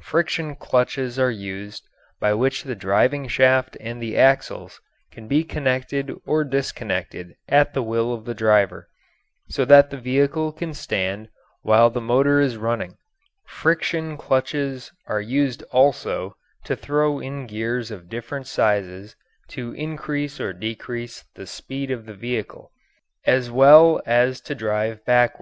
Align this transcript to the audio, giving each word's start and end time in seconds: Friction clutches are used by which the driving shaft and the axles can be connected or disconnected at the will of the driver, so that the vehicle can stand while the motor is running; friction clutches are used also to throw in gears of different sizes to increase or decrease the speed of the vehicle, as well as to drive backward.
Friction 0.00 0.54
clutches 0.56 1.18
are 1.18 1.30
used 1.30 1.86
by 2.18 2.32
which 2.32 2.62
the 2.62 2.74
driving 2.74 3.28
shaft 3.28 3.76
and 3.78 4.00
the 4.00 4.16
axles 4.16 4.80
can 5.12 5.28
be 5.28 5.44
connected 5.44 6.10
or 6.24 6.44
disconnected 6.44 7.36
at 7.46 7.74
the 7.74 7.82
will 7.82 8.14
of 8.14 8.24
the 8.24 8.32
driver, 8.32 8.88
so 9.50 9.66
that 9.66 9.90
the 9.90 9.98
vehicle 9.98 10.50
can 10.50 10.72
stand 10.72 11.28
while 11.60 11.90
the 11.90 12.00
motor 12.00 12.40
is 12.40 12.56
running; 12.56 12.96
friction 13.44 14.16
clutches 14.16 14.92
are 15.06 15.20
used 15.20 15.62
also 15.72 16.38
to 16.64 16.74
throw 16.74 17.18
in 17.18 17.46
gears 17.46 17.90
of 17.90 18.08
different 18.08 18.46
sizes 18.46 19.14
to 19.46 19.72
increase 19.74 20.40
or 20.40 20.54
decrease 20.54 21.24
the 21.34 21.46
speed 21.46 21.90
of 21.90 22.06
the 22.06 22.14
vehicle, 22.14 22.72
as 23.26 23.50
well 23.50 24.00
as 24.06 24.40
to 24.40 24.54
drive 24.54 25.04
backward. 25.04 25.34